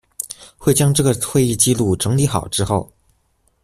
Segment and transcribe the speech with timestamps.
[0.57, 2.91] 會將這個會議紀錄整理好之後